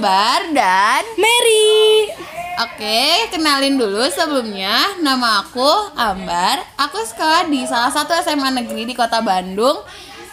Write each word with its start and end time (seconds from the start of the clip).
dan 0.00 1.04
Mary. 1.20 2.08
Oke, 2.56 3.28
kenalin 3.28 3.76
dulu 3.76 4.00
sebelumnya. 4.08 4.96
Nama 4.96 5.44
aku 5.44 5.92
Ambar. 5.92 6.64
Aku 6.80 7.04
sekolah 7.04 7.48
di 7.52 7.68
salah 7.68 7.92
satu 7.92 8.16
SMA 8.24 8.48
negeri 8.48 8.88
di 8.88 8.96
Kota 8.96 9.20
Bandung. 9.20 9.76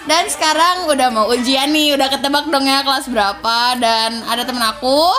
Dan 0.08 0.24
sekarang 0.32 0.88
udah 0.88 1.12
mau 1.12 1.28
ujian 1.28 1.68
nih, 1.76 2.00
udah 2.00 2.08
ketebak 2.08 2.48
dong 2.48 2.64
ya 2.64 2.80
kelas 2.80 3.12
berapa. 3.12 3.76
Dan 3.76 4.24
ada 4.24 4.48
temen 4.48 4.64
aku. 4.64 5.12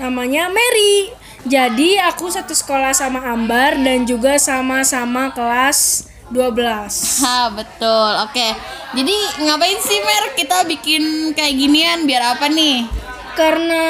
Namanya 0.00 0.48
Mary. 0.48 1.12
Jadi 1.44 2.00
aku 2.00 2.32
satu 2.32 2.56
sekolah 2.56 2.96
sama 2.96 3.20
Ambar 3.20 3.76
dan 3.76 4.08
juga 4.08 4.40
sama-sama 4.40 5.28
kelas 5.36 6.08
12. 6.32 7.20
Ha, 7.20 7.52
betul. 7.52 8.10
Oke. 8.24 8.48
Jadi 8.96 9.16
ngapain 9.44 9.76
sih 9.80 10.00
Mer 10.00 10.24
kita 10.36 10.64
bikin 10.64 11.32
kayak 11.36 11.52
ginian 11.52 12.08
biar 12.08 12.36
apa 12.36 12.48
nih? 12.48 12.99
Karena 13.38 13.84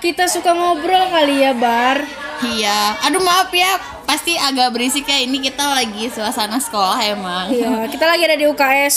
kita 0.00 0.28
suka 0.28 0.52
ngobrol 0.52 1.08
kali 1.10 1.42
ya, 1.42 1.52
Bar. 1.56 2.26
Iya. 2.44 3.00
Aduh 3.08 3.22
maaf 3.24 3.48
ya, 3.48 3.80
pasti 4.06 4.36
agak 4.36 4.76
berisik 4.76 5.08
ya 5.08 5.18
ini 5.24 5.40
kita 5.40 5.64
lagi 5.64 6.06
suasana 6.12 6.60
sekolah 6.60 7.00
emang. 7.02 7.48
Iya, 7.48 7.84
kita 7.92 8.04
lagi 8.04 8.22
ada 8.28 8.36
di 8.36 8.46
UKS. 8.46 8.96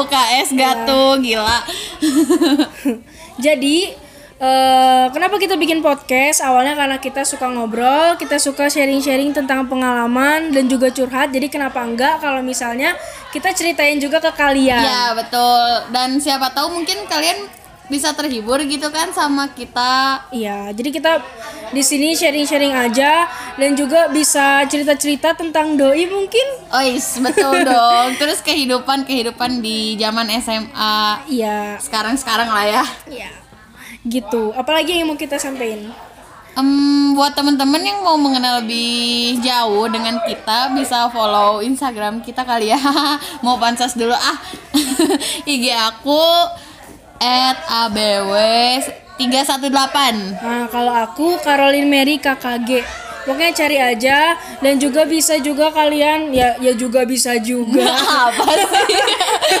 UKS 0.00 0.48
gak 0.56 0.88
tuh 0.88 1.20
gila. 1.20 1.60
Jadi 3.44 3.92
eh, 4.40 5.06
kenapa 5.12 5.36
kita 5.36 5.60
bikin 5.60 5.84
podcast? 5.84 6.40
Awalnya 6.40 6.74
karena 6.74 6.96
kita 6.96 7.28
suka 7.28 7.52
ngobrol, 7.52 8.16
kita 8.16 8.40
suka 8.40 8.72
sharing-sharing 8.72 9.36
tentang 9.36 9.68
pengalaman 9.68 10.48
dan 10.50 10.64
juga 10.64 10.88
curhat. 10.88 11.30
Jadi 11.30 11.52
kenapa 11.52 11.84
enggak 11.84 12.24
kalau 12.24 12.40
misalnya 12.40 12.96
kita 13.30 13.52
ceritain 13.52 14.00
juga 14.00 14.18
ke 14.18 14.32
kalian? 14.32 14.80
Ya 14.80 15.12
betul. 15.12 15.92
Dan 15.92 16.16
siapa 16.18 16.50
tahu 16.56 16.72
mungkin 16.72 17.04
kalian 17.04 17.59
bisa 17.90 18.14
terhibur 18.14 18.62
gitu 18.62 18.86
kan 18.94 19.10
sama 19.10 19.50
kita. 19.50 20.24
Iya, 20.30 20.70
jadi 20.70 20.88
kita 20.94 21.12
di 21.74 21.82
sini 21.82 22.14
sharing-sharing 22.14 22.70
aja 22.70 23.26
dan 23.58 23.74
juga 23.74 24.06
bisa 24.08 24.62
cerita-cerita 24.70 25.34
tentang 25.34 25.74
doi 25.74 26.06
mungkin. 26.06 26.46
Ois, 26.70 27.18
betul 27.18 27.62
dong. 27.70 28.14
Terus 28.16 28.38
kehidupan 28.40 29.04
kehidupan 29.04 29.58
di 29.58 29.98
zaman 29.98 30.30
SMA 30.38 31.26
Iya, 31.26 31.76
sekarang-sekarang 31.82 32.48
lah 32.48 32.64
ya. 32.64 32.84
iya. 33.10 33.30
Gitu. 34.06 34.54
Apalagi 34.54 35.02
yang 35.02 35.10
mau 35.10 35.18
kita 35.18 35.36
sampaikan? 35.36 35.90
Em, 36.50 37.14
buat 37.14 37.30
temen-temen 37.38 37.78
yang 37.78 38.02
mau 38.02 38.18
mengenal 38.18 38.58
lebih 38.62 39.38
jauh 39.38 39.86
dengan 39.86 40.18
kita 40.26 40.74
bisa 40.74 41.06
follow 41.14 41.62
Instagram 41.62 42.22
kita 42.22 42.42
kali 42.42 42.74
ya. 42.74 42.80
mau 43.44 43.58
pansos 43.58 43.94
dulu 43.94 44.14
ah. 44.14 44.38
IG 45.50 45.70
aku 45.70 46.18
@abw 47.20 48.32
318. 49.20 50.40
Nah, 50.40 50.64
kalau 50.72 50.96
aku 50.96 51.36
Caroline 51.44 51.84
Mary 51.86 52.16
KKG. 52.16 52.80
Pokoknya 53.20 53.52
cari 53.52 53.76
aja 53.76 54.32
dan 54.64 54.80
juga 54.80 55.04
bisa 55.04 55.36
juga 55.36 55.68
kalian 55.68 56.32
ya 56.32 56.56
ya 56.56 56.72
juga 56.72 57.04
bisa 57.04 57.36
juga. 57.36 57.84
Apa 58.32 58.48
sih? 58.56 58.96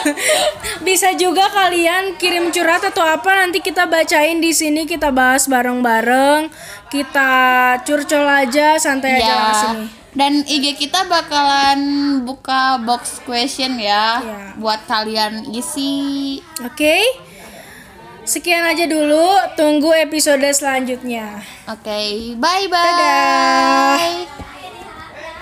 bisa 0.88 1.12
juga 1.12 1.44
kalian 1.52 2.16
kirim 2.16 2.48
curhat 2.48 2.80
atau 2.80 3.04
apa 3.04 3.36
nanti 3.36 3.60
kita 3.60 3.84
bacain 3.84 4.40
di 4.40 4.56
sini 4.56 4.88
kita 4.88 5.12
bahas 5.12 5.44
bareng-bareng. 5.44 6.48
Kita 6.88 7.30
curcol 7.84 8.24
aja 8.24 8.80
santai 8.80 9.20
aja 9.20 9.28
lah 9.28 9.44
ya. 9.44 9.60
sini. 9.60 9.84
Dan 10.10 10.32
IG 10.42 10.80
kita 10.80 11.04
bakalan 11.06 11.78
buka 12.24 12.80
box 12.82 13.20
question 13.22 13.76
ya 13.76 14.24
Ya. 14.24 14.56
buat 14.56 14.88
kalian 14.88 15.52
isi. 15.52 16.40
Oke. 16.64 16.96
Sekian 18.30 18.62
aja 18.62 18.86
dulu, 18.86 19.26
tunggu 19.58 19.90
episode 19.90 20.46
selanjutnya. 20.54 21.42
Oke, 21.66 22.38
bye 22.38 22.70
bye. 22.70 22.78
Dadah. 22.78 24.49